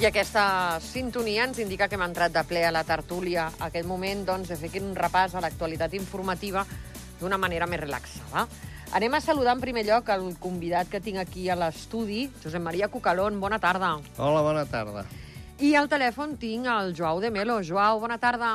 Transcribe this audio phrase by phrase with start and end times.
[0.00, 3.50] I aquesta sintonia ens indica que hem entrat de ple a la tertúlia.
[3.60, 6.62] Aquest moment, doncs, de fer un repàs a l'actualitat informativa
[7.18, 8.46] d'una manera més relaxada.
[8.96, 12.88] Anem a saludar en primer lloc el convidat que tinc aquí a l'estudi, Josep Maria
[12.88, 13.36] Cucalón.
[13.42, 13.90] Bona tarda.
[14.16, 15.02] Hola, bona tarda.
[15.60, 17.58] I al telèfon tinc el Joao de Melo.
[17.60, 18.54] Joao, bona tarda.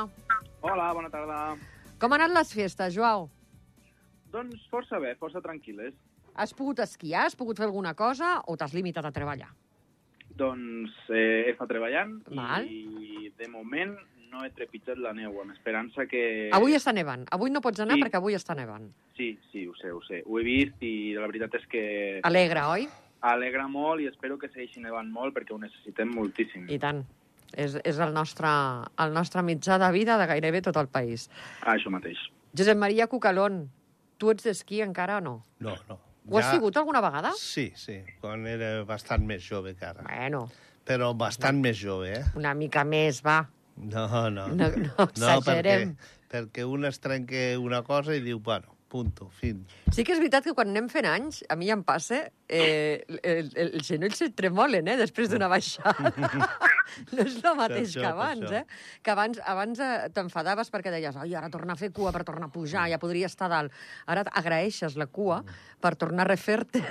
[0.66, 1.38] Hola, bona tarda.
[2.02, 3.28] Com han anat les festes, Joao?
[4.34, 5.94] Doncs força bé, força tranquil·les.
[6.34, 7.28] Has pogut esquiar?
[7.30, 9.52] Has pogut fer alguna cosa o t'has limitat a treballar?
[10.36, 12.66] Doncs eh, he estat treballant Val.
[12.68, 13.96] i de moment
[14.32, 16.50] no he trepitjat la neu, amb esperança que...
[16.52, 17.22] Avui està nevant.
[17.32, 18.02] Avui no pots anar Sí.
[18.04, 18.90] perquè avui està nevant.
[19.16, 20.22] Sí, sí, ho sé, ho sé.
[20.26, 21.84] Ho he vist i la veritat és que
[22.26, 22.88] Alegre, oi?
[23.26, 26.66] alegra molt i espero que segueixi nevant molt perquè ho necessitem moltíssim.
[26.68, 27.04] I tant.
[27.56, 28.50] És, és el, nostre,
[29.00, 31.30] el nostre mitjà de vida de gairebé tot el país.
[31.62, 32.18] Ah, això mateix.
[32.52, 33.70] Josep Maria Cucalón,
[34.18, 35.36] tu ets d'esquí encara o no?
[35.60, 35.96] No, no.
[36.28, 37.32] Ho has sigut alguna vegada?
[37.38, 40.02] Sí, sí, quan era bastant més jove que ara.
[40.06, 40.46] Bueno,
[40.86, 42.24] Però bastant més jove, eh?
[42.38, 43.40] una mica més, va.
[43.76, 44.46] No, no.
[44.54, 45.96] No, no exagerem.
[45.96, 49.60] perquè, perquè un es trenca una cosa i diu, bueno, punto, fin.
[49.92, 53.18] Sí que és veritat que quan anem fent anys, a mi em passa, eh, el,
[53.22, 56.12] el, el genoll se tremolen, eh, després d'una baixada.
[57.12, 58.62] no és el mateix això, que abans, eh?
[59.02, 62.50] Que abans, abans eh, t'enfadaves perquè deies, ai, ara torna a fer cua per tornar
[62.50, 63.74] a pujar, ja podria estar dalt.
[64.06, 65.42] Ara agraeixes la cua
[65.82, 66.82] per tornar a refer-te.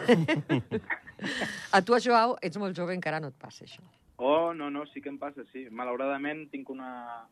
[1.75, 3.83] a tu, Joao, ets molt jove, encara no et passa això.
[4.17, 5.65] Oh, no, no, sí que em passa, sí.
[5.71, 7.25] Malauradament tinc una,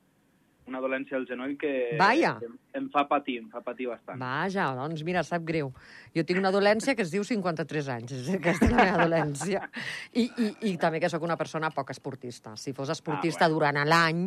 [0.67, 2.47] una dolència al genoll que, que
[2.79, 4.19] em, fa patir, em fa patir bastant.
[4.21, 5.73] Vaja, doncs mira, sap greu.
[6.15, 9.65] Jo tinc una dolència que es diu 53 anys, és aquesta la meva dolència.
[10.13, 12.55] I, i, I també que sóc una persona poc esportista.
[12.57, 13.59] Si fos esportista Ah, bueno.
[13.59, 14.23] durant l'any,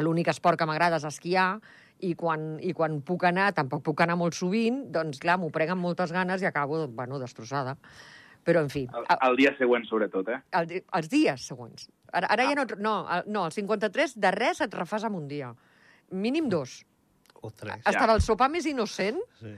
[0.00, 1.58] l'únic esport que m'agrada és esquiar,
[2.04, 5.78] i quan, i quan puc anar, tampoc puc anar molt sovint, doncs clar, m'ho preguen
[5.78, 7.76] moltes ganes i acabo, bueno, destrossada.
[8.44, 10.40] Però, en fi, El, el dia següent, sobretot, eh?
[10.58, 11.86] el, els dies següents.
[12.12, 12.66] Ara, ara ja no...
[12.76, 15.48] No, el- no, el 53 de res et refas en un dia.
[16.14, 16.82] Mínim dos.
[17.42, 17.82] O tres.
[17.84, 19.54] Hasta del sopar més innocent Sí.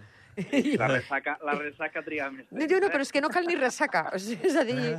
[0.77, 4.03] La ressaca, la ressaca triga més No, no, però és que no cal ni ressaca.
[4.12, 4.97] O sigui, és a dir,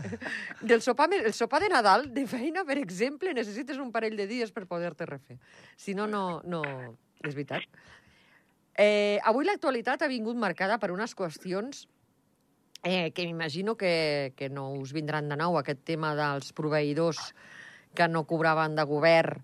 [0.65, 4.53] del sopar, el sopar de Nadal, de feina, per exemple, necessites un parell de dies
[4.55, 5.37] per poder-te refer.
[5.77, 6.63] Si no, no, no...
[7.21, 7.65] És veritat.
[8.77, 11.85] Eh, avui l'actualitat ha vingut marcada per unes qüestions
[12.83, 17.31] eh, que m'imagino que, que no us vindran de nou, aquest tema dels proveïdors
[17.97, 19.41] que no cobraven de govern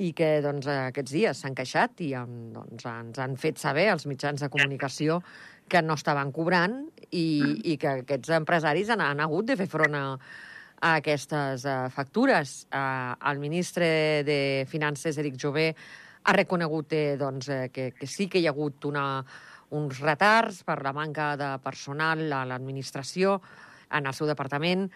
[0.00, 4.40] i que doncs, aquests dies s'han queixat i doncs, ens han fet saber els mitjans
[4.40, 5.20] de comunicació
[5.68, 6.78] que no estaven cobrant
[7.10, 7.26] i,
[7.72, 10.06] i que aquests empresaris han, han hagut de fer front a,
[10.80, 12.62] a aquestes uh, factures.
[12.72, 13.86] Uh, el ministre
[14.26, 14.38] de
[14.68, 15.70] Finances, Eric Jové,
[16.24, 19.24] ha reconegut eh, doncs, eh, que, que sí que hi ha hagut una,
[19.74, 23.40] uns retards per la manca de personal a l'administració
[23.92, 24.86] en el seu departament.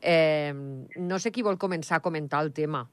[0.00, 2.84] Eh, no sé qui vol començar a comentar el tema.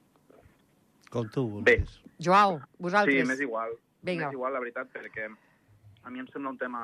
[1.14, 1.78] Com tu Bé.
[1.78, 2.00] vulguis.
[2.20, 3.28] Joao, Sí, vosaltres.
[3.28, 3.76] m'és igual.
[4.02, 4.26] Vinga.
[4.28, 5.28] M'és igual, la veritat, perquè
[6.04, 6.84] a mi em sembla un tema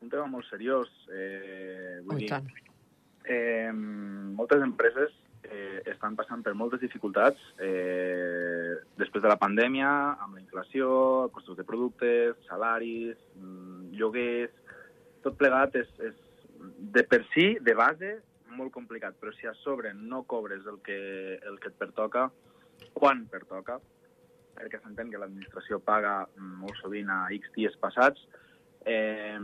[0.00, 0.88] un tema molt seriós.
[1.10, 2.46] Eh, vull Oh, dir, tant.
[3.24, 5.10] eh, moltes empreses
[5.42, 9.88] eh, estan passant per moltes dificultats eh, després de la pandèmia,
[10.22, 14.50] amb la inflació, costos de productes, salaris, mm, lloguers...
[15.20, 16.14] Tot plegat és, és
[16.94, 18.20] de per si, de base,
[18.54, 22.30] molt complicat, però si a sobre no cobres el que, el que et pertoca,
[22.94, 23.78] quan pertoca,
[24.58, 28.24] perquè s'entén que l'administració paga molt sovint a X dies passats,
[28.86, 29.38] eh,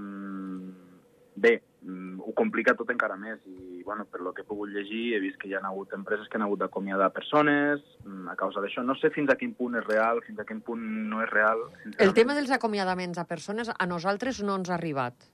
[1.35, 5.15] bé, mm, ho complica tot encara més i, bueno, per lo que he pogut llegir
[5.15, 8.63] he vist que hi ha hagut empreses que han hagut d'acomiadar persones mm, a causa
[8.63, 8.85] d'això.
[8.87, 11.67] No sé fins a quin punt és real, fins a quin punt no és real.
[11.99, 15.29] El tema dels acomiadaments a persones a nosaltres no ens ha arribat.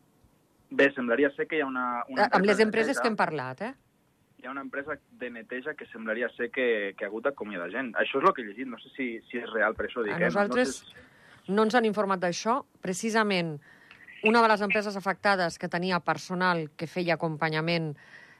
[0.70, 2.04] Bé, semblaria ser que hi ha una...
[2.08, 3.74] una Amb les empreses que hem parlat, eh?
[4.40, 7.90] Hi ha una empresa de neteja que semblaria ser que, que ha hagut d'acomiadar gent.
[8.00, 10.04] Això és el que he llegit, no sé si, si és real, per això ho
[10.06, 10.14] dic.
[10.14, 10.30] A eh?
[10.30, 11.08] nosaltres No sé
[11.50, 12.60] no ens han informat d'això.
[12.80, 13.56] Precisament,
[14.28, 17.90] una de les empreses afectades que tenia personal que feia acompanyament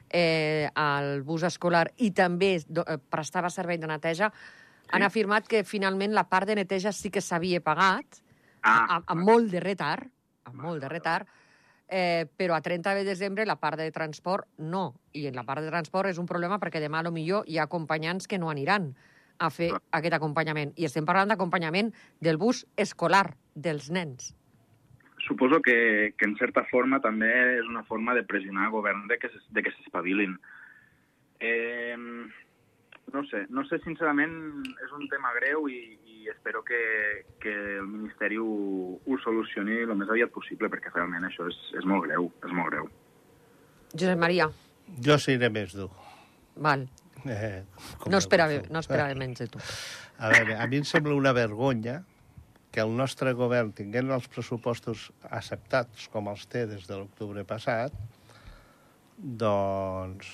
[0.09, 4.31] eh, al bus escolar i també do- eh, prestava servei de neteja,
[4.91, 8.21] han afirmat que finalment la part de neteja sí que s'havia pagat,
[8.63, 10.05] Ah, amb, amb molt de retard,
[10.45, 11.27] amb molt de retard,
[11.91, 14.95] eh, però a 30 de desembre la part de transport no.
[15.13, 17.59] I en la part de transport és un problema perquè demà a lo millor hi
[17.59, 18.93] ha acompanyants que no aniran
[19.37, 19.81] a fer Clar.
[19.99, 20.71] aquest acompanyament.
[20.79, 21.91] I estem parlant d'acompanyament
[22.23, 24.31] del bus escolar, dels nens.
[25.27, 27.29] Suposo que, que en certa forma també
[27.59, 30.37] és una forma de pressionar el govern de que, de que s'espavilin.
[31.41, 31.97] Eh,
[33.11, 34.33] no sé, no sé, sincerament,
[34.85, 38.45] és un tema greu i, i espero que, que el Ministeri ho,
[39.01, 42.69] ho solucioni el més aviat possible, perquè realment això és, és molt greu, és molt
[42.73, 42.89] greu.
[43.93, 44.49] Josep Maria,
[45.03, 45.89] Jo seré més dur.
[46.55, 46.87] val.
[47.25, 47.63] Eh,
[48.09, 49.59] No esperava, no esperava menys de tu.
[50.17, 52.03] A veure, a mi em sembla una vergonya
[52.71, 57.93] que el nostre govern, tinguent els pressupostos acceptats com els té des de l'octubre passat,
[59.17, 60.27] doncs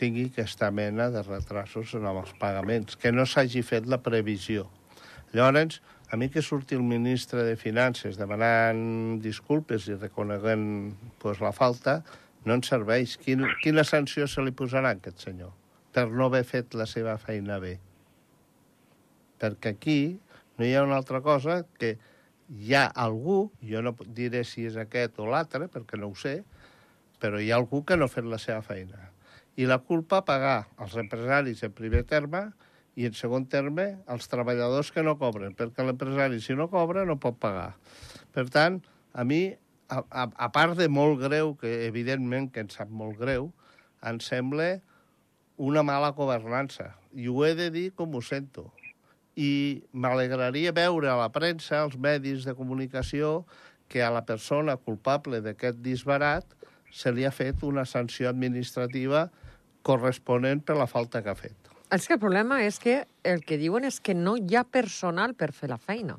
[0.00, 4.66] tingui aquesta mena de retrasos en els pagaments, que no s'hagi fet la previsió.
[5.32, 5.80] Llavors,
[6.12, 10.66] a mi que surti el ministre de Finances demanant disculpes i reconeguent
[11.22, 12.02] pues, la falta,
[12.44, 13.16] no ens serveix.
[13.22, 15.54] Quin, quina sanció se li posarà a aquest senyor
[15.92, 17.78] per no haver fet la seva feina bé?
[19.40, 19.98] Perquè aquí
[20.58, 21.94] no hi ha una altra cosa que
[22.52, 26.42] hi ha algú, jo no diré si és aquest o l'altre, perquè no ho sé,
[27.22, 29.08] però hi ha algú que no ha fet la seva feina.
[29.56, 32.50] I la culpa pagar als empresaris en primer terme
[32.96, 37.18] i en segon terme als treballadors que no cobren, perquè l'empresari si no cobra no
[37.20, 37.72] pot pagar.
[38.32, 38.80] Per tant,
[39.12, 39.54] a mi,
[39.88, 43.50] a, a, a part de molt greu, que evidentment que em sap molt greu,
[44.04, 44.76] em sembla
[45.56, 46.92] una mala governança.
[47.12, 48.70] I ho he de dir com ho sento.
[49.36, 53.44] I m'alegraria veure a la premsa, als medis de comunicació,
[53.88, 56.56] que a la persona culpable d'aquest disbarat
[56.92, 59.26] se li ha fet una sanció administrativa
[59.84, 61.61] corresponent per la falta que ha fet.
[61.92, 65.34] És que el problema és que el que diuen és que no hi ha personal
[65.34, 66.16] per fer la feina.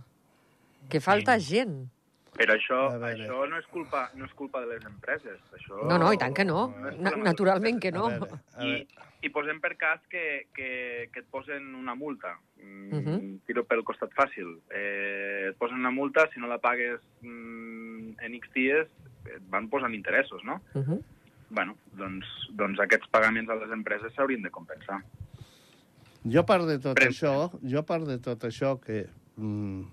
[0.89, 1.87] Que falta gent.
[2.33, 5.39] Però això, això no, és culpa, no és culpa de les empreses.
[5.53, 5.83] Això...
[5.89, 6.67] No, no, i tant que no.
[6.97, 8.07] no naturalment que no.
[8.09, 10.23] A veure, a I, veure, I posem per cas que,
[10.57, 10.69] que,
[11.13, 12.35] que et posen una multa.
[12.61, 13.07] Mm, uh Mhm.
[13.07, 13.39] -huh.
[13.45, 14.59] Tiro pel costat fàcil.
[14.69, 18.87] Eh, et posen una multa, si no la pagues mm, en X dies,
[19.25, 20.61] et van posant interessos, no?
[20.73, 21.01] Uh -huh.
[21.49, 25.03] bueno, doncs, doncs aquests pagaments a les empreses s'haurien de compensar.
[26.23, 27.27] Jo, a part de tot Premsa.
[27.27, 29.05] això, jo, a part de tot això, que
[29.35, 29.83] mm,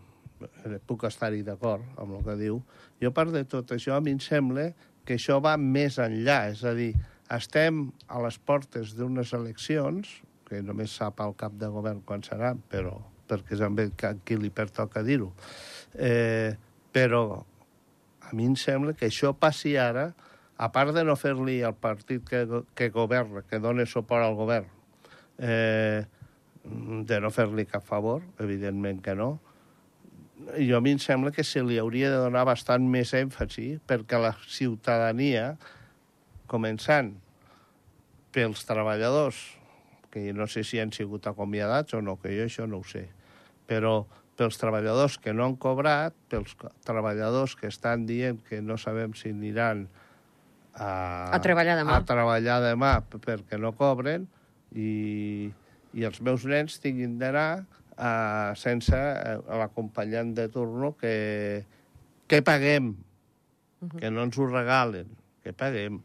[0.86, 2.60] puc estar-hi d'acord amb el que diu,
[3.02, 4.70] jo, a part de tot això, a mi em sembla
[5.04, 6.44] que això va més enllà.
[6.52, 6.92] És a dir,
[7.34, 12.62] estem a les portes d'unes eleccions, que només sap el cap de govern quan seran,
[12.70, 12.96] però
[13.30, 13.92] perquè és amb ell
[14.26, 15.30] qui li pertoca dir-ho.
[15.94, 16.56] Eh,
[16.90, 17.22] però
[18.26, 20.10] a mi em sembla que això passi ara,
[20.60, 22.42] a part de no fer-li al partit que,
[22.74, 24.66] que governa, que dona suport al govern,
[25.38, 26.02] eh,
[26.64, 29.38] de no fer-li cap favor, evidentment que no,
[30.56, 34.20] jo a mi em sembla que se li hauria de donar bastant més èmfasi perquè
[34.20, 35.54] la ciutadania,
[36.50, 37.12] començant
[38.34, 39.38] pels treballadors,
[40.10, 43.06] que no sé si han sigut acomiadats o no, que jo això no ho sé,
[43.68, 44.04] però
[44.40, 49.30] pels treballadors que no han cobrat, pels treballadors que estan dient que no sabem si
[49.34, 49.84] aniran
[50.74, 51.98] a, A treballar demà.
[51.98, 54.26] a treballar demà perquè no cobren
[54.72, 55.50] i,
[55.94, 61.64] i els meus nens tinguin d'anar uh, sense uh, l'acompanyant de turno que,
[62.30, 62.92] que paguem,
[63.98, 65.08] que no ens ho regalen,
[65.42, 65.98] que paguem.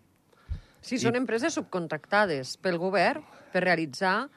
[0.86, 3.24] Sí, són empreses subcontractades pel govern
[3.54, 4.28] per realitzar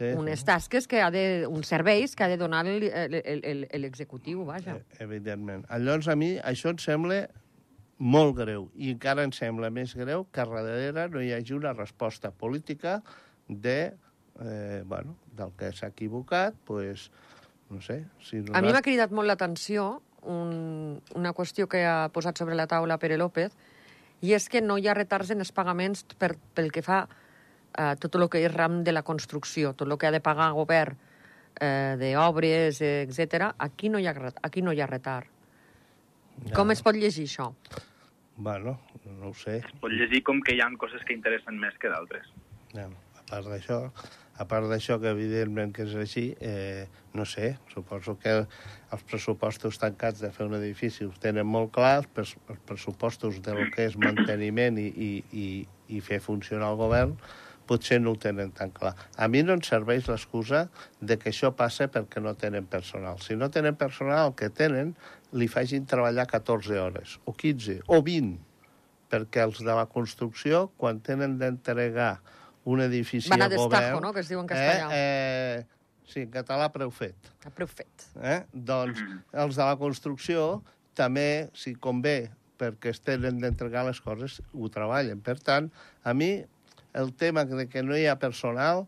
[0.00, 3.66] Sí, unes tasques, que ha de, uns serveis que ha de donar el- el- el-
[3.68, 4.78] el- l'executiu, vaja.
[4.78, 5.66] Eh, evidentment.
[5.68, 7.18] Llavors, a mi això em sembla
[8.00, 12.30] molt greu, i encara em sembla més greu que darrere no hi hagi una resposta
[12.32, 13.02] política
[13.46, 13.92] de,
[14.44, 17.10] eh, bueno, del que s'ha equivocat, pues,
[17.70, 18.04] no sé...
[18.20, 22.66] Si A mi m'ha cridat molt l'atenció un, una qüestió que ha posat sobre la
[22.68, 23.54] taula Pere López,
[24.20, 27.06] i és que no hi ha retards en els pagaments per, pel que fa
[27.80, 30.50] a tot el que és ram de la construcció, tot el que ha de pagar
[30.50, 30.98] el govern
[31.60, 33.52] eh, d'obres, eh, etc.
[33.58, 35.28] Aquí, no hi ha, aquí no hi ha retard.
[36.48, 36.54] Ja.
[36.56, 37.50] Com es pot llegir això?
[38.36, 39.60] Bueno, no ho sé.
[39.80, 42.28] Pot llegir com que hi ha coses que interessen més que d'altres.
[42.72, 43.82] Ja, a part d'això,
[44.40, 49.76] a part d'això que evidentment que és així, eh, no sé, suposo que els pressupostos
[49.82, 53.90] tancats de fer un edifici ho tenen molt clar, els, pres els pressupostos del que
[53.90, 55.12] és manteniment i, i,
[55.44, 55.46] i,
[55.92, 57.14] i fer funcionar el govern
[57.70, 58.96] potser no ho tenen tan clar.
[59.14, 60.64] A mi no em serveix l'excusa
[60.98, 63.20] de que això passa perquè no tenen personal.
[63.22, 64.96] Si no tenen personal, el que tenen,
[65.30, 68.40] li facin treballar 14 hores, o 15, o 20,
[69.12, 72.16] perquè els de la construcció, quan tenen d'entregar
[72.64, 74.90] un edifici Van a destajo, no?, que es diu en castellà.
[74.92, 77.32] Eh, eh, sí, en català preu fet.
[77.46, 78.08] A preu fet.
[78.20, 78.42] Eh?
[78.52, 79.00] Doncs
[79.32, 80.62] els de la construcció
[80.98, 85.22] també, si convé, perquè es tenen d'entregar les coses, ho treballen.
[85.24, 85.70] Per tant,
[86.04, 86.34] a mi
[86.92, 88.84] el tema de que no hi ha personal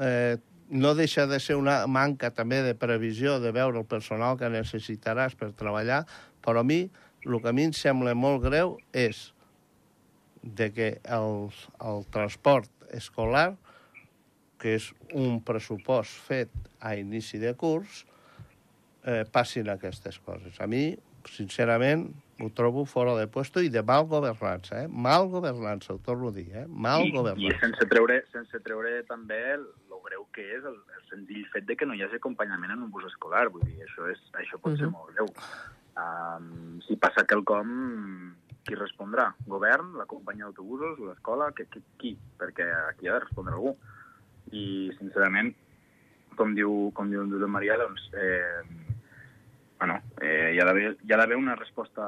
[0.00, 0.38] eh,
[0.72, 5.36] no deixa de ser una manca també de previsió de veure el personal que necessitaràs
[5.36, 6.06] per treballar,
[6.40, 6.86] però a mi
[7.22, 9.30] el que a mi em sembla molt greu és
[10.42, 13.56] de que el, el transport escolar,
[14.62, 18.04] que és un pressupost fet a inici de curs,
[19.04, 20.60] eh, passin aquestes coses.
[20.60, 20.92] A mi,
[21.28, 24.88] sincerament, Ho trobo fora de puesto i de mal governança, eh?
[24.88, 26.64] Mal governança, ho torno a dir, eh?
[26.66, 27.60] Mal I, I governança.
[27.60, 31.76] sense treure, sense treure també el, el greu que és el, el senzill fet de
[31.78, 33.44] que no hi hagi acompanyament en un bus escolar.
[33.52, 34.96] Vull dir, això, és, això pot ser Mhm.
[34.96, 35.28] molt greu.
[35.94, 38.34] Um, si passa quelcom,
[38.64, 39.28] qui respondrà?
[39.46, 41.50] Govern, la companyia d'autobusos, l'escola?
[41.56, 41.66] Qui,
[41.98, 42.14] qui?
[42.38, 43.74] Perquè aquí ha de respondre algú.
[44.52, 45.52] I, sincerament,
[46.38, 48.62] com diu, com diu en Josep Maria, doncs, eh,
[49.78, 52.04] bueno, eh, hi ha d'haver hi ha d'haver una resposta,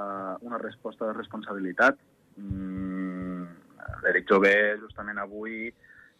[0.46, 1.98] una resposta de responsabilitat.
[2.38, 3.46] Mm,
[4.04, 5.72] L'Eric Jové, justament avui,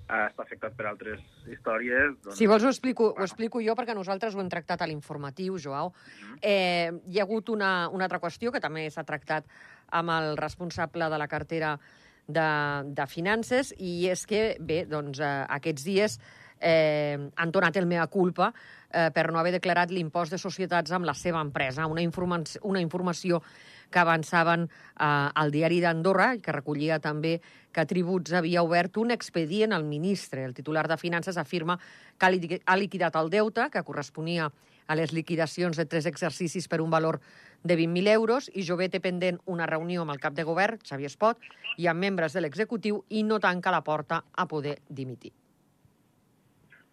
[0.05, 2.17] està afectat per altres històries.
[2.23, 5.57] Doncs, Si vols ho explico, ho explico jo, perquè nosaltres ho hem tractat a l'informatiu,
[5.59, 5.93] Joao.
[6.41, 9.49] Eh, hi ha hagut una, una altra qüestió que també s'ha tractat
[9.91, 11.79] amb el responsable de la cartera
[12.27, 12.49] de,
[12.97, 16.19] de Finances, i és que, bé, doncs, eh, aquests dies
[16.61, 18.53] eh, han donat el mea culpa
[18.93, 22.81] eh, per no haver declarat l'impost de societats amb la seva empresa, una, informa una
[22.81, 23.43] informació
[23.91, 27.39] que avançaven eh, al diari d'Andorra i que recollia també
[27.75, 30.45] que Tributs havia obert un expedient al ministre.
[30.45, 31.79] El titular de Finances afirma
[32.17, 34.53] que ha liqui- ha liquidat el deute, que corresponia
[34.87, 37.21] a les liquidacions de tres exercicis per un valor
[37.65, 41.09] de 20.000 euros i Jové té pendent una reunió amb el cap de govern, Xavier
[41.09, 41.39] Espot,
[41.77, 45.33] i amb membres de l'executiu i no tanca la porta a poder dimitir.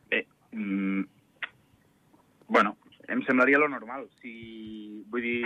[0.09, 1.03] Bé, mm,
[2.47, 4.07] bueno, em semblaria lo normal.
[4.21, 5.45] Si, vull dir,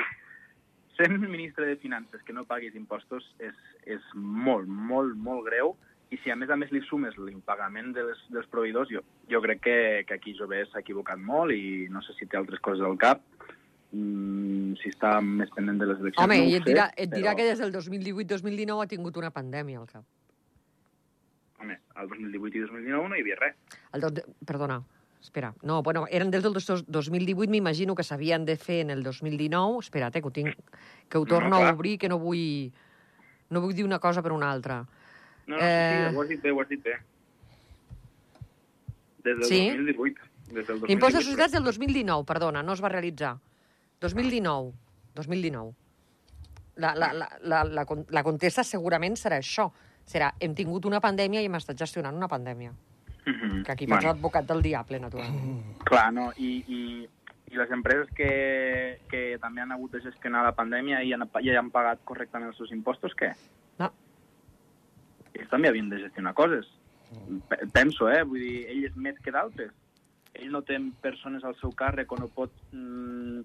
[0.97, 5.75] sent ministre de Finances que no paguis impostos és, és molt, molt, molt greu
[6.13, 9.61] i si a més a més li sumes l'impagament dels, dels proveïdors, jo, jo crec
[9.65, 12.97] que, que aquí Jové s'ha equivocat molt i no sé si té altres coses al
[13.01, 13.23] cap,
[13.91, 16.23] mm, si està més pendent de les eleccions.
[16.23, 19.17] Home, no i et sé, dirà, et dirà però, que des del 2018-2019 ha tingut
[19.21, 20.05] una pandèmia al cap.
[21.63, 23.79] Home, el 2018 i 2019 no hi havia res.
[23.97, 24.83] El dos, perdona,
[25.25, 25.53] espera.
[25.61, 29.79] No, bueno, eren des del dos- 2018, m'imagino que s'havien de fer en el 2019.
[29.81, 30.53] Espera't, eh, que ho, tinc,
[31.09, 31.73] que ho No, torno a clar.
[31.75, 32.71] obrir, que no vull,
[33.49, 34.85] no vull dir una cosa per una altra.
[35.47, 36.07] No, no, Eh.
[36.09, 36.93] sí, sí, ho has dit bé, ho has dit bé.
[39.23, 39.69] Des del Sí?
[39.69, 40.21] 2018.
[40.47, 40.87] Des del 2018.
[40.87, 43.37] L'impost de societats del 2019, perdona, no es va realitzar.
[43.99, 44.73] 2019.
[45.15, 45.73] 2019.
[46.75, 49.69] La, la, la, la, la, la contesta segurament serà això.
[50.05, 52.73] Serà, hem tingut una pandèmia i hem estat gestionant una pandèmia.
[53.45, 53.63] Mhm.
[53.63, 54.13] Que aquí faig Bueno.
[54.13, 55.77] l'advocat del diable, naturalment.
[55.85, 57.09] Clar, no, i, i,
[57.51, 61.49] i les empreses que, que també han hagut de gestionar la pandèmia i han, i
[61.55, 63.31] han pagat correctament els seus impostos, què?
[63.79, 63.91] No.
[65.35, 66.65] Ells també havien de gestionar coses.
[67.49, 68.23] Pe- Penso, eh?
[68.23, 69.71] Vull dir, ell és més que d'altres.
[70.33, 73.41] Ell no té persones al seu càrrec o no pot mm,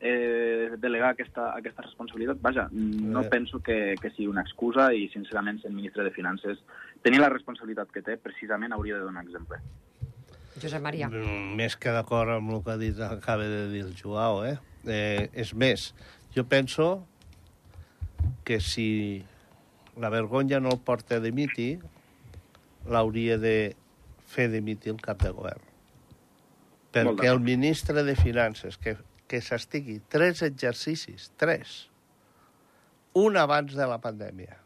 [0.00, 2.40] eh, delegar aquesta, aquesta responsabilitat.
[2.40, 3.28] Vaja, no Eh.
[3.30, 6.58] penso que, que sigui una excusa i, sincerament, sent ministre de Finances,
[7.02, 9.60] tenir la responsabilitat que té, precisament hauria de donar exemple.
[10.60, 11.08] Josep Maria.
[11.08, 14.58] Mm, Més que d'acord amb el que ha dit, acaba de dir el Joao, eh?
[14.84, 15.28] eh?
[15.32, 15.90] És més,
[16.36, 16.90] jo penso
[18.44, 19.24] que si
[20.00, 21.80] la vergonya no el porta a dimitir,
[22.88, 23.74] l'hauria de
[24.30, 25.64] fer dimitir el cap de govern.
[26.90, 28.96] Perquè el ministre de Finances, que,
[29.30, 31.84] que s'estigui tres exercicis, tres,
[33.14, 34.58] un abans de la pandèmia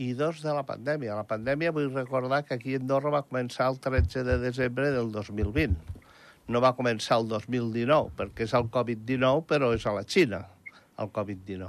[0.00, 1.16] i dos de la pandèmia.
[1.18, 5.10] La pandèmia vull recordar que aquí a Andorra va començar el 13 de desembre del
[5.12, 5.76] 2020.
[6.50, 10.40] No va començar el 2019, perquè és el Covid-19, però és a la Xina,
[10.98, 11.68] el Covid-19.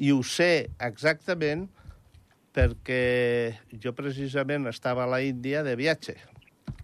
[0.00, 1.68] I ho sé exactament
[2.56, 6.16] perquè jo precisament estava a la Índia de viatge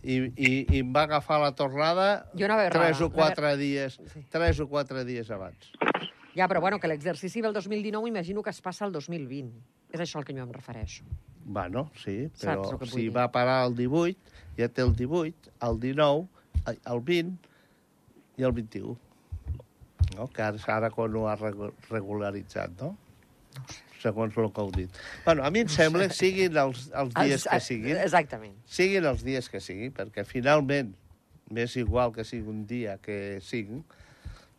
[0.04, 4.22] i, i, i em va agafar la tornada tres o quatre dies, Sí.
[4.30, 5.72] tres o quatre dies abans.
[6.36, 9.56] Ja, però bueno, que l'exercici del 2019 imagino que es passa al 2020.
[9.96, 11.04] És això al que jo em refereixo.
[11.46, 13.10] Bueno, sí, però el si dir?
[13.14, 14.18] va parar el 18,
[14.58, 16.26] ja té el 18, el 19,
[16.66, 17.52] ai, el 20
[18.42, 18.96] i el 21.
[20.16, 20.26] No?
[20.32, 22.96] Que ara, ara quan ho ha regu- regularitzat, no?
[24.02, 24.98] Segons el que heu dit.
[25.24, 28.56] Bueno, a mi em sembla, siguin els, els dies que siguin, Exactament.
[28.68, 30.92] siguin els dies que siguin, perquè finalment
[31.54, 33.80] m'és igual que sigui un dia que sigui,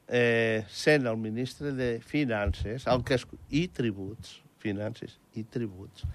[0.07, 6.05] eh, sent el ministre de Finances el que es, i tributs, finances i tributs,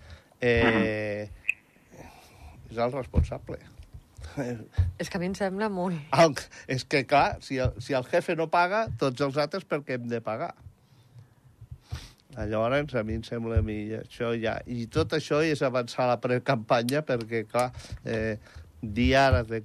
[0.40, 1.28] eh,
[2.70, 3.60] és el responsable.
[4.98, 5.98] És que a mi em sembla molt...
[6.16, 6.34] El,
[6.70, 10.06] és que, clar, si el, si el jefe no paga, tots els altres perquè hem
[10.10, 10.54] de pagar.
[12.32, 14.56] Llavors, a mi em sembla a mi això ja...
[14.64, 17.68] I tot això és avançar la precampanya perquè, clar,
[18.08, 18.38] eh,
[18.82, 19.60] dir ara de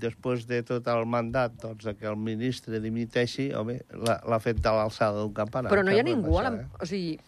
[0.00, 4.76] després de tot el mandat doncs, de que el ministre dimiteixi, home, l'ha fet a
[4.78, 5.72] l'alçada d'un campanar.
[5.72, 6.68] Però no hi ha ningú això, la...
[6.78, 7.18] O sigui,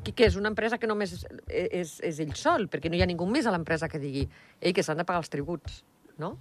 [0.00, 0.36] què, què és?
[0.40, 2.68] Una empresa que només és, és, és ell sol?
[2.72, 4.24] Perquè no hi ha ningú més a l'empresa que digui
[4.60, 5.82] ei, que s'han de pagar els tributs,
[6.18, 6.38] no?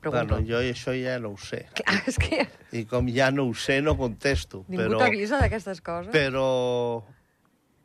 [0.00, 0.36] Pregunto.
[0.36, 1.64] Bueno, jo això ja no ho sé.
[1.80, 2.44] Clar, és que
[2.78, 4.64] I com ja no ho sé, no contesto.
[4.68, 6.12] ningú però, t'avisa d'aquestes coses.
[6.14, 7.02] Però...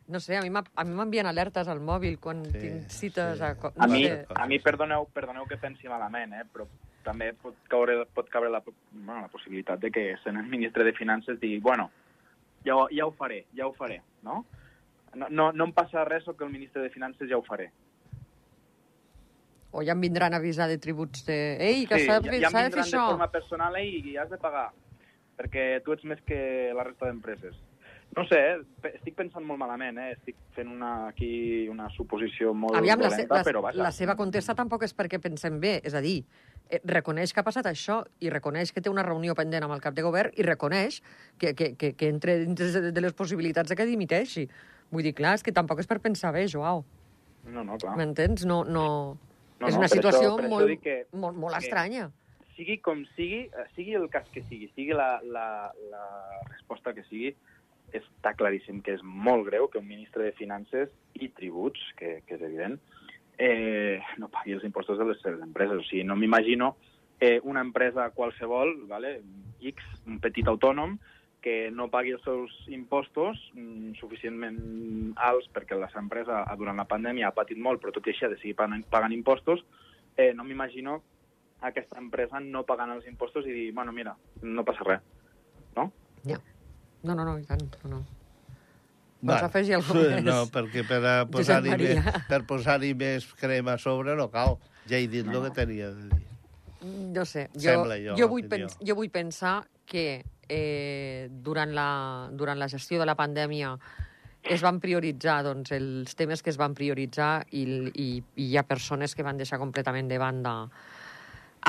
[0.06, 3.38] No sé, a mi m'ha- a mi m'envien alertes al mòbil quan Sí, tinc cites
[3.40, 3.44] sí.
[3.44, 3.54] a...
[3.56, 4.26] co- A No mi, sé.
[4.36, 6.44] a mi perdoneu, perdoneu que pensi malament, eh?
[6.52, 6.68] però
[7.06, 8.60] també pot caure, pot caure la,
[8.92, 11.90] bueno, la possibilitat de que sent el ministre de Finances digui, bueno,
[12.68, 14.44] ja, ja ho faré, ja ho faré, no?
[15.16, 17.70] No, no, no em passa res, sóc el ministre de Finances, ja ho faré.
[19.74, 21.38] O ja em vindran a avisar de tributs de...
[21.58, 23.04] Ei, que Sí, s'ha ja, de, ja em de fer això.
[23.08, 24.68] de forma personal eh, i has de pagar,
[25.40, 26.38] perquè tu ets més que
[26.78, 27.58] la resta d'empreses.
[28.14, 28.92] No sé, eh?
[28.92, 30.12] estic pensant molt malament, eh?
[30.14, 33.82] estic fent una, aquí una suposició molt Aviam, la, se, dolenta, la, però vaja.
[33.82, 36.20] la seva contesta tampoc és perquè pensem bé, és a dir,
[36.70, 39.82] eh, reconeix que ha passat això i reconeix que té una reunió pendent amb el
[39.82, 41.00] cap de govern i reconeix
[41.42, 44.46] que, que, que, que entre dins de, de les possibilitats de que dimiteixi.
[44.94, 46.84] Vull dir, clar, és que tampoc és per pensar bé, Joao.
[47.50, 47.96] No, no, clar.
[48.00, 48.46] M'entens?
[48.46, 48.84] No, no...
[49.60, 52.10] No, és no, una per situació això- molt, que- molt, molt que- estranya.
[52.54, 56.04] sigui com sigui, eh, sigui el cas que sigui, sigui la, la, la
[56.52, 57.32] resposta que sigui,
[57.94, 62.36] està claríssim que és molt greu que un ministre de Finances i tributs, que, que
[62.36, 62.78] és evident,
[63.38, 65.80] eh, no pagui els impostos de les seves empreses.
[65.82, 66.76] O sigui, no m'imagino
[67.20, 69.22] eh, una empresa qualsevol, vale,
[69.62, 70.98] X, un petit autònom,
[71.44, 74.60] que no pagui els seus impostos mm, suficientment
[75.20, 78.14] alts perquè la seva empresa eh, durant la pandèmia ha patit molt, però tot i
[78.14, 79.66] així ha de seguir pagant, pagant impostos,
[80.16, 81.02] eh, no m'imagino
[81.64, 85.06] aquesta empresa no pagant els impostos i dir, bueno, mira, no passa res.
[85.76, 85.90] No?
[86.28, 86.40] Ja.
[87.04, 87.64] No, no, no, i tant.
[87.84, 88.04] No, no.
[89.24, 90.26] Vols Bueno, afegir alguna sí, més?
[90.28, 91.00] No, perquè per,
[91.32, 94.58] posar-hi més, per posar-hi més crema a sobre no cal.
[94.92, 96.24] Ja he dit el que tenia de dir.
[97.16, 102.30] No sé, jo, Sembla jo, jo, vull, pens jo vull pensar que eh, durant, la,
[102.32, 103.78] durant la gestió de la pandèmia
[104.44, 107.64] es van prioritzar doncs, els temes que es van prioritzar i,
[107.96, 110.56] i, i hi ha persones que van deixar completament de banda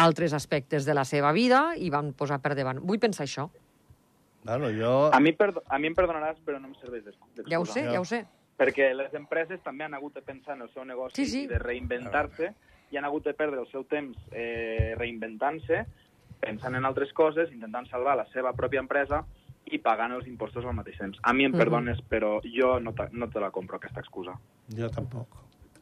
[0.02, 2.80] altres aspectes de la seva vida i van posar per davant.
[2.82, 3.46] Vull pensar això.
[4.44, 5.10] Bueno, jo...
[5.14, 7.50] A mi, perdo a mi em perdonaràs, però no em serveix d'ex- d'excusa.
[7.52, 8.24] Ja ho sé, ja ho sé.
[8.58, 11.42] Perquè les empreses també han hagut de pensar en el seu negoci Sí, sí.
[11.46, 12.50] i de reinventar-se
[12.90, 15.80] i han hagut de perdre el seu temps eh, reinventant-se,
[16.44, 19.22] pensant en altres coses, intentant salvar la seva pròpia empresa
[19.72, 21.18] i pagant els impostos al mateix temps.
[21.22, 21.58] A mi em Mhm.
[21.58, 24.36] perdones, però jo no, te- no te la compro, aquesta excusa.
[24.68, 25.28] Jo tampoc.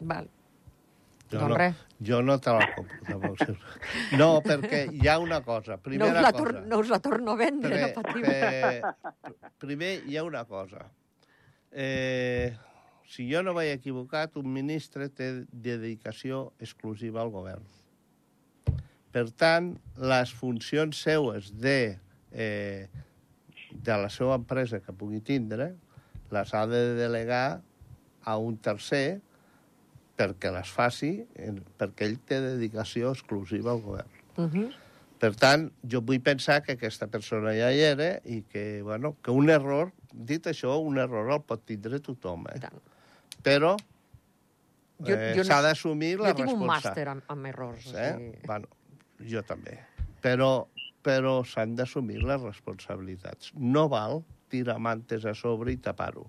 [0.01, 0.29] Val.
[1.33, 1.77] Jo Doncs no, res.
[1.99, 3.39] Jo no te la compro, tampoc.
[4.21, 5.73] No, perquè hi ha una cosa.
[5.73, 6.61] No us, Primera la cosa.
[6.61, 8.23] no us la torno a vendre, Primer, no patiu.
[8.27, 8.83] eh,
[9.59, 10.85] primer hi ha una cosa.
[11.71, 12.55] Eh,
[13.07, 17.65] si jo no vaig equivocat, un ministre té dedicació exclusiva al govern.
[19.13, 21.99] Per tant, les funcions seues de,
[22.33, 22.89] eh,
[23.73, 25.75] de la seva empresa que pugui tindre,
[26.33, 27.61] les ha de delegar
[28.25, 29.21] a un tercer
[30.17, 34.09] perquè les faci, eh, perquè ell té dedicació exclusiva al govern.
[34.37, 34.71] Uh -huh.
[35.19, 39.31] Per tant, jo vull pensar que aquesta persona ja hi era i que, bueno, que
[39.31, 42.59] un error, dit això, un error el pot tindre tothom, eh?
[42.61, 42.81] tant.
[43.43, 43.77] Però
[44.99, 46.85] Jo- eh, jo no- s'ha d'assumir la Jo tinc un responsabilitat.
[46.97, 47.87] màster amb, amb errors.
[47.95, 48.13] Eh?
[48.15, 48.39] O sigui...
[48.47, 48.69] Bueno,
[49.29, 49.79] jo també.
[50.23, 50.67] Però,
[51.03, 53.53] però s'han d'assumir les responsabilitats.
[53.57, 56.27] No val tirar mantes a sobre i tapar-ho.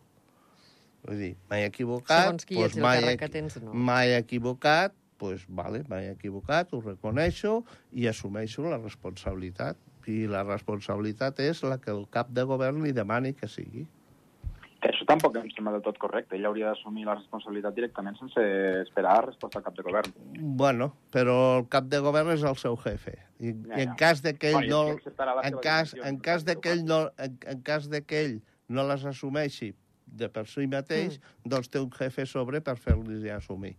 [1.03, 3.73] Vull dir, m'he equivocat, Segons qui doncs ets i el que tens, no.
[3.75, 7.57] m'he equivocat, doncs vale, m'he equivocat, ho reconeixo
[7.91, 9.79] i assumeixo la responsabilitat.
[10.07, 13.85] I la responsabilitat és la que el cap de govern li demani que sigui.
[14.83, 16.35] Que això tampoc em sembla del tot correcte.
[16.35, 18.41] Ell hauria d'assumir la responsabilitat directament sense
[18.81, 20.11] esperar la resposta al cap de govern.
[20.59, 23.15] Bueno, però el cap de govern és el seu jefe.
[23.39, 23.95] I, Ja, i en ja.
[24.01, 25.39] cas de que ell Bueno, no...
[25.47, 28.83] En cas, en cas de que ell no, en, en cas de que ell no
[28.89, 29.73] les assumeixi
[30.05, 31.49] de per si mateix, mm.
[31.49, 33.73] doncs té un jefe sobre per fer-li assumir.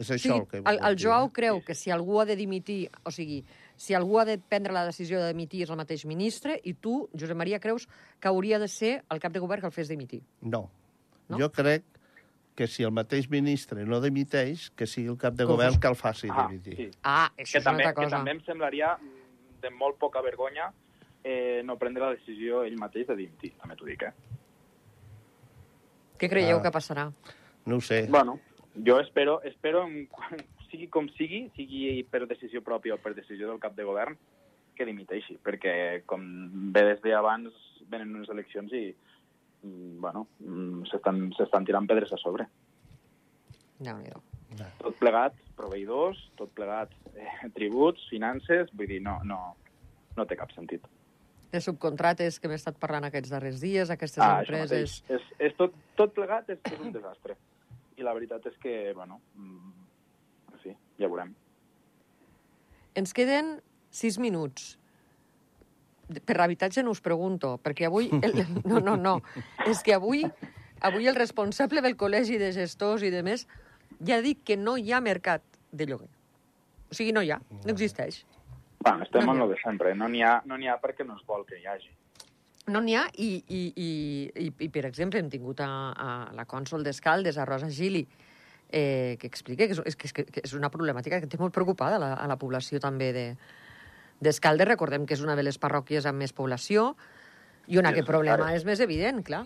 [0.00, 0.96] És això sigui, el que el, el.
[0.98, 3.42] Joao creu que si algú ha de dimitir, o sigui,
[3.80, 7.06] si algú ha de prendre la decisió de dimitir és el mateix ministre, i tu,
[7.16, 7.86] Josep Maria, creus
[8.20, 10.20] que hauria de ser el cap de govern que el fes dimitir.
[10.42, 10.66] No.
[11.30, 11.38] No?
[11.40, 11.84] Jo crec
[12.58, 15.80] que si el mateix ministre no dimiteix, que sigui el cap de Com govern fos-
[15.80, 16.76] que el faci Ah, dimitir.
[16.76, 16.90] sí.
[17.02, 18.16] Ah, això Que és una també, altra que cosa.
[18.18, 18.90] també em semblaria
[19.62, 20.72] de molt poca vergonya
[21.24, 24.12] eh, no prendre la decisió ell mateix de dimitir, també t'ho dic, eh?
[26.18, 26.62] Què creieu Ah.
[26.62, 27.10] que passarà?
[27.64, 28.06] No ho sé.
[28.10, 28.38] Bueno,
[28.86, 30.08] jo espero, espero en,
[30.70, 34.16] sigui com sigui, sigui per decisió pròpia o per decisió del cap de govern,
[34.76, 36.24] que dimiteixi, perquè com
[36.72, 37.52] bé des d'abans
[37.90, 38.94] venen unes eleccions i,
[39.62, 40.86] mm, bueno, mm,
[41.36, 42.48] s'estan tirant pedres a sobre.
[43.80, 44.10] déu nhi
[44.78, 49.56] Tot plegat, proveïdors, tot plegat, eh, tributs, finances, vull dir, no, no,
[50.16, 50.82] no té cap sentit.
[51.52, 55.02] Les subcontrates que hem estat parlant aquests darrers dies, aquestes Ah, empreses...
[55.08, 57.36] És, és tot, tot plegat és, és un desastre.
[57.96, 59.89] I la veritat és que, bueno, mm,
[61.00, 61.32] ja veurem.
[63.00, 63.58] Ens queden
[63.90, 64.76] sis minuts.
[66.26, 68.10] Per l'habitatge no us pregunto, perquè avui...
[68.20, 69.16] El, no, no, no.
[69.66, 70.24] És que avui,
[70.86, 73.46] avui el responsable del col·legi de gestors i de més
[74.00, 76.10] ja ha dit que no hi ha mercat de lloguer.
[76.90, 78.24] O sigui, no hi ha, no existeix.
[78.80, 79.94] Bueno, estem No en lo de sempre.
[79.94, 81.92] No n'hi ha, no n'hi ha perquè no es vol que hi hagi.
[82.72, 83.90] No n'hi ha, i, i, i,
[84.46, 88.02] i, i, per exemple, hem tingut a, a la cònsol d'Escaldes, a Rosa Gili,
[88.72, 91.98] eh, que explica que és, que, és, que és una problemàtica que té molt preocupada
[91.98, 93.26] la, a la població també de
[94.20, 94.68] d'Escaldes.
[94.68, 96.94] Recordem que és una de les parròquies amb més població
[97.70, 98.58] i on aquest problema necessari.
[98.60, 99.44] és més evident, clar.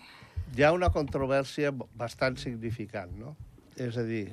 [0.54, 3.36] Hi ha una controvèrsia bastant significant, no?
[3.78, 4.26] És a dir,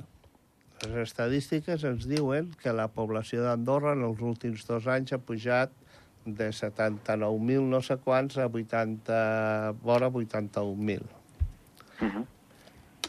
[0.81, 5.73] les estadístiques ens diuen que la població d'Andorra en els últims dos anys ha pujat
[6.25, 9.21] de 79.000 no sé quants a 80,
[9.81, 11.01] vora 81.000.
[12.01, 12.25] Uh -huh.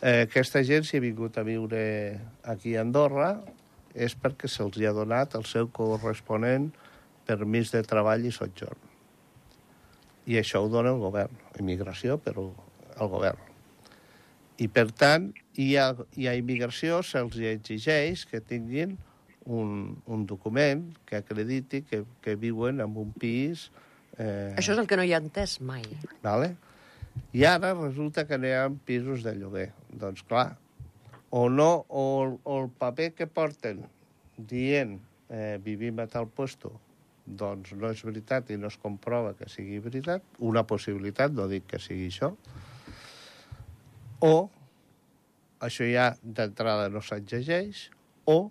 [0.02, 1.82] Eh, aquesta gent, si ha vingut a viure
[2.50, 3.36] aquí a Andorra,
[3.94, 6.72] és perquè se'ls ha donat el seu corresponent
[7.28, 8.90] permís de treball i sotjorn.
[10.26, 11.38] I això ho dona el govern.
[11.62, 12.48] Immigració, però
[12.98, 13.38] el govern.
[14.58, 18.96] I, per tant, hi ha, hi ha immigració, se'ls exigeix que tinguin
[19.46, 23.68] un, un document que acrediti que, que viuen en un pis...
[24.18, 25.86] Eh, Això és el que no hi ha entès mai.
[26.26, 26.52] Vale?
[27.36, 29.70] I ara resulta que n'hi ha pisos de lloguer.
[29.92, 30.56] Doncs clar,
[31.30, 33.84] o no, o, el- o el paper que porten
[34.36, 36.72] dient eh, vivim a tal puesto,
[37.26, 41.66] doncs no és veritat i no es comprova que sigui veritat, una possibilitat, no dic
[41.70, 42.32] que sigui això,
[44.20, 44.50] o
[45.62, 47.86] això ja d'entrada no s'exigeix,
[48.26, 48.50] o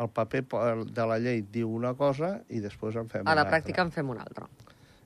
[0.00, 0.42] el paper
[0.90, 3.88] de la llei diu una cosa i després en fem A la una pràctica altra.
[3.88, 4.48] en fem una altra.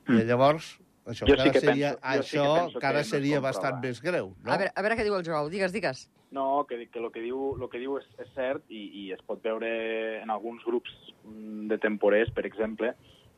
[0.09, 0.75] I llavors,
[1.07, 3.49] això Jo sí que seria, penso- jo sí que això penso que no seria comprova.
[3.49, 4.53] bastant més greu, no?
[4.53, 5.49] A, veure, a veure què diu el Joao.
[5.51, 6.11] Digues, digues.
[6.31, 9.21] No, que, que el que diu, lo que diu és, és cert i, i es
[9.23, 10.91] pot veure en alguns grups
[11.25, 12.95] de temporers, per exemple,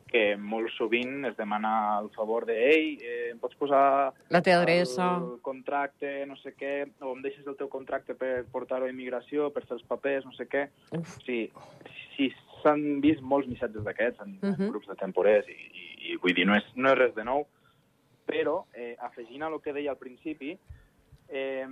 [0.06, 4.62] que molt sovint es demana el favor de ei, eh, em pots posar La teva
[4.62, 5.16] adreça.
[5.18, 9.50] el contracte, no sé què, o em deixes el teu contracte per portar-ho a immigració,
[9.52, 10.68] per fer els papers, no sé què.
[10.92, 11.18] Uf.
[11.26, 11.50] Sí,
[12.16, 14.62] sí s'han vist molts missatges d'aquests en, uh Mhm.
[14.62, 17.24] en grups de temporers i, i, i vull dir, no és, no és res de
[17.24, 17.46] nou,
[18.26, 20.56] però eh, afegint a lo que deia al principi,
[21.28, 21.66] eh,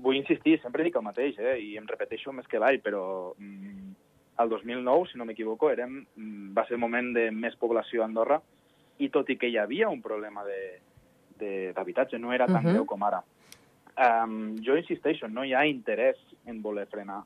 [0.00, 3.90] vull insistir, sempre dic el mateix, eh, i em repeteixo més que l'all, però mm,
[4.40, 8.06] el 2009, si no m'equivoco, érem, mm, va ser el moment de més població a
[8.08, 8.40] Andorra,
[9.00, 10.78] i tot i que hi havia un problema de-
[11.40, 12.72] de- d'habitatge, no era tan Mhm.
[12.72, 13.22] greu com ara.
[14.00, 17.22] Um, jo insisteixo, no hi ha interès en voler frenar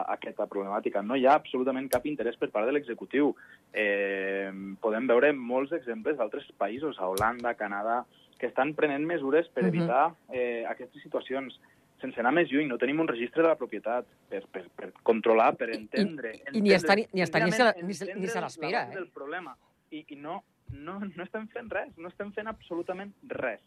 [0.00, 1.02] a, aquesta problemàtica.
[1.02, 3.34] No hi ha absolutament cap interès per part de l'executiu.
[3.72, 8.04] Eh, podem veure molts exemples d'altres països, a Holanda, Canadà,
[8.38, 9.68] que estan prenent mesures per Mhm.
[9.74, 11.58] evitar eh, aquestes situacions.
[12.00, 15.54] Sense anar més lluny, no tenim un registre de la propietat per, per, per controlar,
[15.56, 16.34] per entendre...
[16.52, 18.94] i ni està ni- ni està ni se senzillament ni se- ni se l'espera, eh?
[18.94, 19.56] del problema.
[19.90, 23.60] I, i no, no, no estem fent res, no estem fent absolutament res.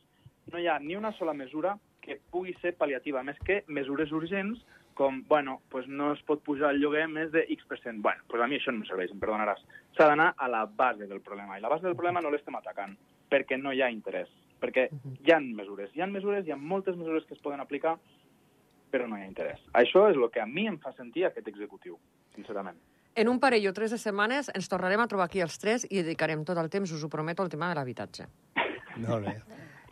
[0.51, 4.61] No hi ha ni una sola mesura que pugui ser pal·liativa, més que mesures urgents
[4.99, 8.01] com, bueno, pues no es pot pujar el lloguer més de X%.
[8.03, 9.61] Bueno, pues a mi això no em serveix, em perdonaràs.
[9.95, 12.97] S'ha d'anar a la base del problema, i la base del problema no l'estem atacant,
[13.31, 14.27] perquè no hi ha interès,
[14.59, 17.95] perquè hi han mesures, hi han mesures, hi ha moltes mesures que es poden aplicar,
[18.91, 19.63] però no hi ha interès.
[19.71, 21.95] Això és el que a mi em fa sentir aquest executiu,
[22.35, 22.83] sincerament.
[23.15, 26.01] En un parell o tres de setmanes ens tornarem a trobar aquí els tres i
[26.03, 28.27] dedicarem tot el temps, us ho prometo, al tema de l'habitatge.
[28.99, 29.31] No, no.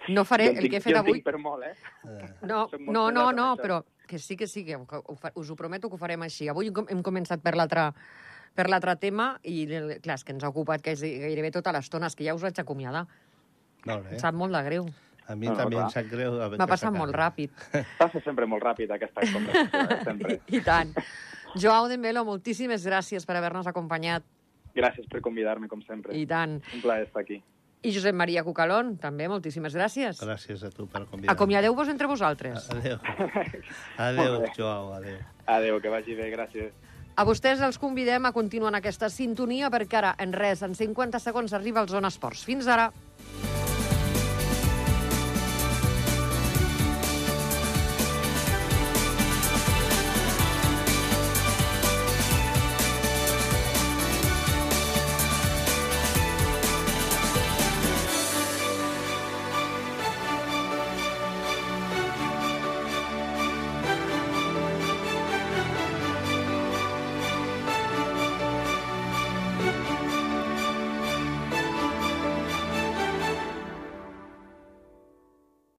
[0.07, 1.21] No faré jo el tinc, que he jo fet en avui...
[1.21, 1.73] tinc per molt, eh?
[2.43, 3.63] No, molt no, no, no, amb això.
[3.63, 4.77] però que sí que sí, que
[5.35, 6.47] us ho prometo que ho farem així.
[6.49, 7.91] Avui hem començat per l'altre
[8.57, 9.67] per l'altre tema i,
[10.01, 12.57] clar, és que ens ha ocupat quasi- gairebé tota l'estona, és que ja us vaig
[12.59, 13.05] acomiadar.
[13.85, 14.09] no, no.
[14.09, 14.87] Em sap molt de greu.
[15.27, 15.85] A mi No, no, també clar.
[15.85, 16.31] em sap greu.
[16.39, 17.51] M'ha que passat molt ràpid.
[17.99, 20.03] Passa sempre molt ràpid aquesta conversació, eh?
[20.05, 20.39] sempre.
[20.57, 20.93] I tant.
[21.55, 24.23] Joao Dembelo, moltíssimes gràcies per haver-nos acompanyat.
[24.73, 26.15] Gràcies per convidar-me, com sempre.
[26.17, 26.61] I tant.
[26.73, 27.43] Un plaer estar aquí.
[27.85, 30.17] I Josep Maria Cucalón, també, moltíssimes gràcies.
[30.23, 31.33] Gràcies a tu per convidar-me.
[31.35, 32.69] Acomiadeu-vos entre vosaltres.
[32.73, 32.97] Adéu.
[34.09, 34.39] Adéu.
[34.57, 35.19] Joao, adéu.
[35.45, 36.73] Adéu, que vagi bé, gràcies.
[37.17, 41.21] A vostès els convidem a continuar en aquesta sintonia perquè ara, en res, en 50
[41.21, 42.43] segons, arriba el Zona Esports.
[42.45, 42.91] Fins ara.